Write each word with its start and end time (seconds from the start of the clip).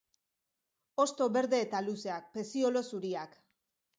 Hosto 1.03 1.27
berde 1.35 1.59
eta 1.65 1.83
luzeak, 1.89 2.33
peziolo 2.37 2.85
zuriak. 2.93 3.37